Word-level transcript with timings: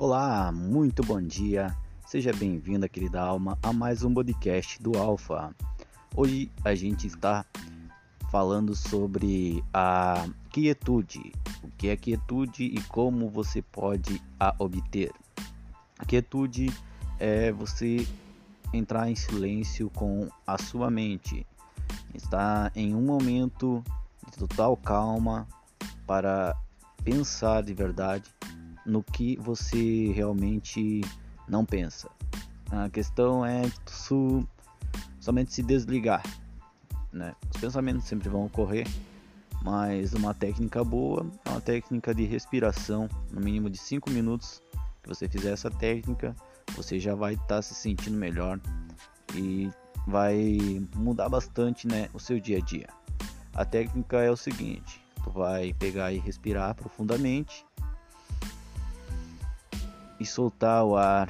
Olá, 0.00 0.50
muito 0.50 1.02
bom 1.02 1.20
dia. 1.20 1.76
Seja 2.06 2.32
bem-vinda, 2.32 2.88
querida 2.88 3.20
alma, 3.20 3.58
a 3.62 3.70
mais 3.70 4.02
um 4.02 4.14
podcast 4.14 4.82
do 4.82 4.96
Alfa. 4.96 5.54
Hoje 6.16 6.50
a 6.64 6.74
gente 6.74 7.06
está 7.06 7.44
falando 8.30 8.74
sobre 8.74 9.62
a 9.74 10.26
quietude. 10.48 11.34
O 11.62 11.68
que 11.76 11.90
é 11.90 11.98
quietude 11.98 12.64
e 12.64 12.80
como 12.84 13.28
você 13.28 13.60
pode 13.60 14.22
a 14.40 14.54
obter. 14.58 15.12
A 15.98 16.06
quietude 16.06 16.72
é 17.18 17.52
você 17.52 18.08
entrar 18.72 19.10
em 19.10 19.14
silêncio 19.14 19.90
com 19.90 20.30
a 20.46 20.56
sua 20.56 20.90
mente. 20.90 21.46
Estar 22.14 22.72
em 22.74 22.94
um 22.94 23.02
momento 23.02 23.84
de 24.30 24.38
total 24.38 24.78
calma 24.78 25.46
para 26.06 26.56
pensar 27.04 27.62
de 27.62 27.74
verdade 27.74 28.24
no 28.90 29.02
que 29.02 29.36
você 29.36 30.12
realmente 30.12 31.00
não 31.48 31.64
pensa. 31.64 32.10
A 32.70 32.88
questão 32.88 33.46
é 33.46 33.62
su, 33.86 34.46
somente 35.20 35.52
se 35.52 35.62
desligar. 35.62 36.22
Né? 37.12 37.34
Os 37.52 37.60
pensamentos 37.60 38.04
sempre 38.04 38.28
vão 38.28 38.46
ocorrer, 38.46 38.86
mas 39.62 40.12
uma 40.12 40.34
técnica 40.34 40.84
boa 40.84 41.26
é 41.44 41.50
uma 41.50 41.60
técnica 41.60 42.14
de 42.14 42.24
respiração, 42.24 43.08
no 43.30 43.40
mínimo 43.40 43.70
de 43.70 43.78
5 43.78 44.10
minutos. 44.10 44.62
Que 45.02 45.08
você 45.08 45.28
fizer 45.28 45.52
essa 45.52 45.70
técnica, 45.70 46.36
você 46.76 46.98
já 46.98 47.14
vai 47.14 47.34
estar 47.34 47.46
tá 47.46 47.62
se 47.62 47.74
sentindo 47.74 48.16
melhor 48.18 48.60
e 49.34 49.70
vai 50.06 50.58
mudar 50.94 51.28
bastante 51.28 51.86
né, 51.86 52.10
o 52.12 52.20
seu 52.20 52.38
dia 52.38 52.58
a 52.58 52.60
dia. 52.60 52.88
A 53.54 53.64
técnica 53.64 54.18
é 54.18 54.30
o 54.30 54.36
seguinte: 54.36 55.02
tu 55.24 55.30
vai 55.30 55.72
pegar 55.72 56.12
e 56.12 56.18
respirar 56.18 56.74
profundamente 56.74 57.64
e 60.20 60.26
soltar 60.26 60.84
o 60.84 60.96
ar. 60.96 61.28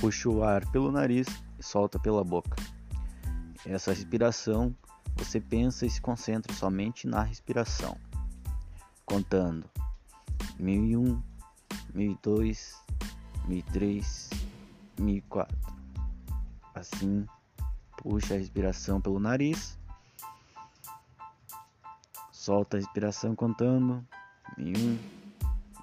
Puxa 0.00 0.30
o 0.30 0.42
ar 0.42 0.66
pelo 0.72 0.90
nariz 0.90 1.28
e 1.58 1.62
solta 1.62 1.98
pela 1.98 2.24
boca. 2.24 2.56
Essa 3.66 3.92
respiração, 3.92 4.74
você 5.14 5.38
pensa 5.38 5.86
e 5.86 5.90
se 5.90 6.00
concentra 6.00 6.52
somente 6.54 7.06
na 7.06 7.22
respiração, 7.22 7.96
contando 9.04 9.64
1001, 10.58 11.22
1002, 11.94 12.82
1003, 13.46 14.30
1004. 14.98 15.56
Assim, 16.74 17.26
puxa 17.98 18.34
a 18.34 18.38
respiração 18.38 19.00
pelo 19.00 19.20
nariz 19.20 19.78
Solta 22.42 22.76
a 22.76 22.80
respiração 22.80 23.36
contando. 23.36 24.04
Em 24.58 24.76
um, 24.76 24.98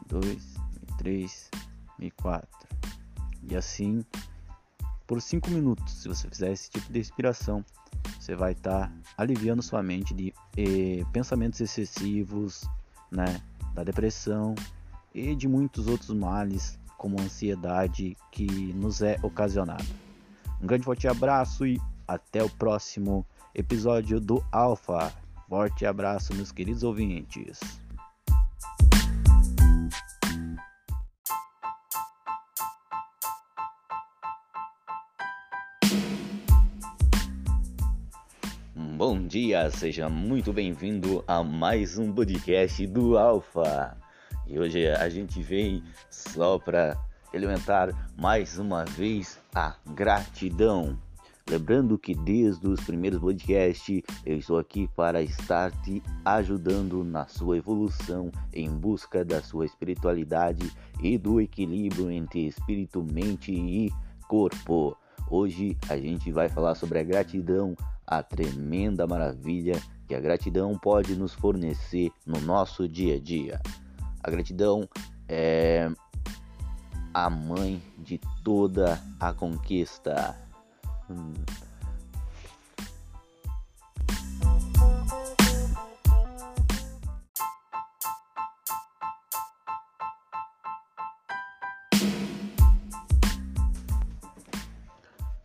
dois, 0.07 0.55
três, 0.97 1.49
e 1.97 2.11
quatro. 2.11 2.67
E 3.49 3.55
assim 3.55 4.03
por 5.07 5.21
cinco 5.21 5.49
minutos. 5.49 6.01
Se 6.01 6.09
você 6.09 6.27
fizer 6.27 6.51
esse 6.51 6.69
tipo 6.69 6.91
de 6.91 6.99
respiração, 6.99 7.63
você 8.19 8.35
vai 8.35 8.51
estar 8.51 8.89
tá 8.89 8.93
aliviando 9.17 9.63
sua 9.63 9.81
mente 9.81 10.13
de 10.13 10.33
eh, 10.57 11.05
pensamentos 11.13 11.61
excessivos, 11.61 12.65
né, 13.09 13.41
da 13.73 13.81
depressão 13.81 14.53
e 15.15 15.37
de 15.37 15.47
muitos 15.47 15.87
outros 15.87 16.09
males, 16.09 16.77
como 16.97 17.21
a 17.21 17.23
ansiedade 17.23 18.17
que 18.33 18.73
nos 18.73 19.01
é 19.01 19.17
ocasionada. 19.23 19.85
Um 20.61 20.67
grande 20.67 20.83
forte 20.83 21.07
abraço 21.07 21.65
e 21.65 21.79
até 22.05 22.43
o 22.43 22.49
próximo 22.49 23.25
episódio 23.55 24.19
do 24.19 24.43
Alpha. 24.51 25.13
Forte 25.49 25.83
abraço, 25.83 26.31
meus 26.35 26.51
queridos 26.51 26.83
ouvintes. 26.83 27.59
Bom 38.75 39.25
dia, 39.25 39.71
seja 39.71 40.07
muito 40.07 40.53
bem-vindo 40.53 41.23
a 41.27 41.43
mais 41.43 41.97
um 41.97 42.13
podcast 42.13 42.85
do 42.85 43.17
Alfa. 43.17 43.97
E 44.45 44.59
hoje 44.59 44.87
a 44.87 45.09
gente 45.09 45.41
vem 45.41 45.83
só 46.11 46.59
para 46.59 46.95
elementar 47.33 47.89
mais 48.15 48.59
uma 48.59 48.85
vez 48.85 49.39
a 49.55 49.75
gratidão. 49.95 51.08
Lembrando 51.49 51.97
que 51.97 52.13
desde 52.13 52.67
os 52.67 52.79
primeiros 52.81 53.19
podcasts 53.19 54.03
eu 54.23 54.37
estou 54.37 54.59
aqui 54.59 54.87
para 54.95 55.19
estar 55.23 55.71
te 55.81 56.03
ajudando 56.23 57.03
na 57.03 57.27
sua 57.27 57.57
evolução 57.57 58.31
em 58.53 58.69
busca 58.69 59.25
da 59.25 59.41
sua 59.41 59.65
espiritualidade 59.65 60.71
e 61.01 61.17
do 61.17 61.41
equilíbrio 61.41 62.11
entre 62.11 62.45
espírito, 62.45 63.03
mente 63.11 63.51
e 63.51 63.91
corpo. 64.27 64.95
Hoje 65.27 65.75
a 65.89 65.97
gente 65.97 66.31
vai 66.31 66.49
falar 66.49 66.75
sobre 66.75 66.99
a 66.99 67.03
gratidão, 67.03 67.75
a 68.05 68.21
tremenda 68.21 69.07
maravilha 69.07 69.73
que 70.07 70.13
a 70.13 70.19
gratidão 70.19 70.77
pode 70.77 71.15
nos 71.15 71.33
fornecer 71.33 72.11
no 72.27 72.39
nosso 72.41 72.87
dia 72.87 73.15
a 73.15 73.19
dia. 73.19 73.59
A 74.21 74.29
gratidão 74.29 74.87
é 75.27 75.89
a 77.11 77.27
mãe 77.27 77.81
de 77.97 78.19
toda 78.43 79.01
a 79.19 79.33
conquista. 79.33 80.48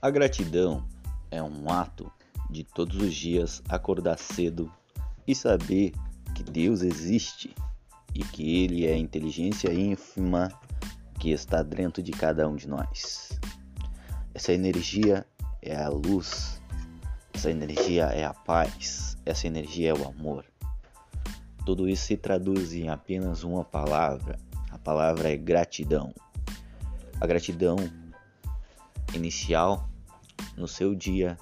A 0.05 0.11
gratidão 0.11 0.87
é 1.31 1.43
um 1.43 1.71
ato 1.71 2.13
de 2.51 2.63
todos 2.63 2.97
os 3.01 3.15
dias 3.15 3.63
acordar 3.71 4.19
cedo 4.19 4.71
e 5.27 5.35
saber 5.35 5.93
que 6.35 6.43
Deus 6.43 6.83
existe 6.83 7.55
e 8.15 8.23
que 8.23 8.63
Ele 8.63 8.85
é 8.85 8.93
a 8.93 8.99
inteligência 8.99 9.73
ínfima 9.73 10.53
que 11.19 11.31
está 11.31 11.63
dentro 11.63 12.03
de 12.03 12.13
cada 12.13 12.47
um 12.47 12.55
de 12.55 12.69
nós. 12.69 13.41
Essa 14.35 14.53
energia 14.53 15.27
é 15.65 15.83
a 15.83 15.89
luz, 15.89 16.61
essa 17.33 17.51
energia 17.51 18.05
é 18.05 18.25
a 18.25 18.35
paz, 18.35 19.17
essa 19.25 19.47
energia 19.47 19.91
é 19.91 19.95
o 19.95 20.07
amor. 20.07 20.45
Tudo 21.65 21.89
isso 21.89 22.05
se 22.05 22.17
traduz 22.17 22.75
em 22.75 22.91
apenas 22.91 23.43
uma 23.43 23.65
palavra. 23.65 24.39
A 24.71 24.79
palavra 24.79 25.33
é 25.33 25.37
gratidão. 25.37 26.13
A 27.21 27.27
gratidão 27.27 27.77
inicial 29.15 29.89
no 30.57 30.69
seu 30.69 30.95
dia 30.95 31.39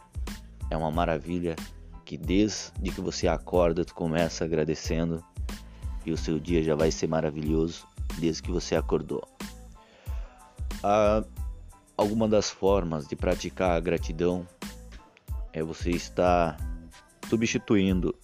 é 0.71 0.77
uma 0.77 0.91
maravilha 0.91 1.57
que 2.05 2.17
desde 2.17 2.73
que 2.95 3.01
você 3.01 3.27
acorda 3.27 3.85
tu 3.85 3.95
começa 3.95 4.45
agradecendo 4.45 5.25
e 6.07 6.13
o 6.13 6.17
seu 6.17 6.39
dia 6.39 6.63
já 6.63 6.75
vai 6.75 6.91
ser 6.91 7.09
maravilhoso 7.09 7.87
desde 8.19 8.43
que 8.43 8.51
você 8.51 8.77
acordou. 8.77 9.27
Ah, 10.83 11.25
Alguma 11.97 12.27
das 12.27 12.51
formas 12.51 13.07
de 13.07 13.15
praticar 13.15 13.73
a 13.73 13.81
gratidão 13.81 14.47
é 15.53 15.63
você 15.63 15.91
estar 15.91 16.57
substituindo 17.29 18.15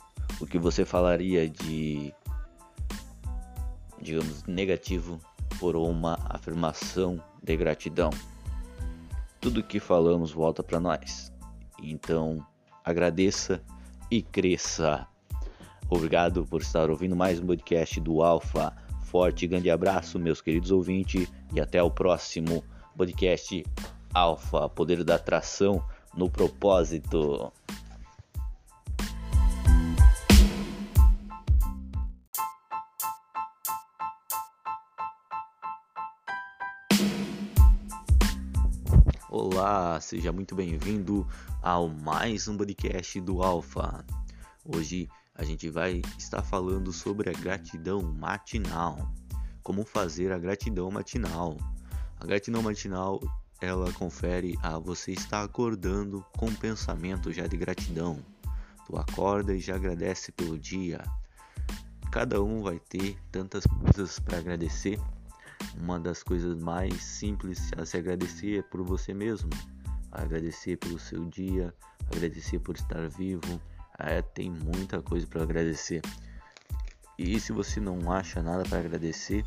o 0.41 0.47
que 0.47 0.59
você 0.59 0.85
falaria 0.85 1.49
de, 1.49 2.13
digamos, 4.01 4.45
negativo 4.45 5.21
por 5.59 5.77
uma 5.77 6.19
afirmação 6.31 7.23
de 7.43 7.57
gratidão. 7.57 8.11
Tudo 9.41 9.63
que 9.63 9.79
falamos 9.79 10.33
volta 10.33 10.63
para 10.63 10.81
nós. 10.81 11.33
Então, 11.83 12.45
agradeça 12.85 13.63
e 14.11 14.23
cresça. 14.23 15.07
Obrigado 15.91 16.45
por 16.47 16.63
estar 16.63 16.91
ouvindo 16.91 17.17
mais 17.17 17.39
um 17.39 17.47
podcast 17.47 18.01
do 18.01 18.23
Alfa. 18.23 18.75
Forte 19.03 19.45
e 19.45 19.49
grande 19.49 19.71
abraço, 19.71 20.19
meus 20.19 20.41
queridos 20.41 20.71
ouvintes, 20.71 21.31
e 21.55 21.61
até 21.61 21.83
o 21.83 21.91
próximo 21.91 22.63
podcast 22.99 23.65
Alfa, 24.13 24.69
Poder 24.69 25.05
da 25.05 25.15
Atração 25.15 25.81
no 26.17 26.29
Propósito. 26.29 27.53
Olá, 39.31 40.01
seja 40.01 40.33
muito 40.33 40.57
bem-vindo 40.57 41.25
ao 41.63 41.89
mais 41.89 42.49
um 42.49 42.57
podcast 42.57 43.21
do 43.21 43.45
Alfa. 43.45 44.05
Hoje 44.65 45.09
a 45.37 45.45
gente 45.45 45.71
vai 45.71 46.03
estar 46.19 46.43
falando 46.43 46.93
sobre 46.93 47.31
a 47.31 47.33
gratidão 47.33 48.03
matinal. 48.03 49.09
Como 49.63 49.85
fazer 49.85 50.33
a 50.33 50.39
gratidão 50.39 50.91
matinal. 50.91 51.57
A 52.21 52.27
gratidão 52.27 52.63
matinal 52.63 53.21
ela 53.61 53.93
confere 53.93 54.57
a 54.63 54.79
você 54.79 55.13
estar 55.13 55.43
acordando 55.43 56.25
com 56.37 56.47
um 56.47 56.55
pensamento 56.55 57.33
já 57.33 57.47
de 57.47 57.57
gratidão. 57.57 58.19
Tu 58.87 58.97
acorda 58.97 59.55
e 59.55 59.61
já 59.61 59.75
agradece 59.77 60.33
pelo 60.33 60.59
dia. 60.59 61.03
cada 62.11 62.43
um 62.43 62.63
vai 62.63 62.79
ter 62.79 63.19
tantas 63.31 63.65
coisas 63.67 64.19
para 64.19 64.39
agradecer. 64.39 64.99
Uma 65.77 65.99
das 66.01 66.23
coisas 66.23 66.57
mais 66.57 67.03
simples 67.03 67.71
a 67.77 67.85
se 67.85 67.97
agradecer 67.97 68.61
é 68.61 68.63
por 68.63 68.83
você 68.83 69.13
mesmo, 69.13 69.51
agradecer 70.11 70.77
pelo 70.77 70.99
seu 70.99 71.25
dia, 71.27 71.75
agradecer 72.11 72.61
por 72.61 72.77
estar 72.77 73.09
vivo. 73.09 73.61
É, 73.99 74.23
tem 74.23 74.51
muita 74.51 75.03
coisa 75.03 75.27
para 75.27 75.43
agradecer. 75.43 76.01
E 77.19 77.39
se 77.41 77.53
você 77.53 77.81
não 77.81 78.11
acha 78.11 78.41
nada 78.41 78.63
para 78.63 78.79
agradecer, 78.79 79.45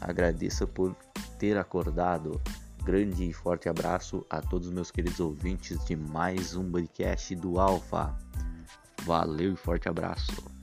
agradeça 0.00 0.66
por 0.66 0.94
ter 1.38 1.56
acordado. 1.56 2.40
Grande 2.84 3.28
e 3.28 3.32
forte 3.32 3.68
abraço 3.68 4.26
a 4.28 4.40
todos 4.40 4.70
meus 4.70 4.90
queridos 4.90 5.20
ouvintes 5.20 5.82
de 5.84 5.94
mais 5.94 6.56
um 6.56 6.70
podcast 6.70 7.34
do 7.36 7.60
Alfa. 7.60 8.16
Valeu 9.04 9.52
e 9.52 9.56
forte 9.56 9.88
abraço. 9.88 10.57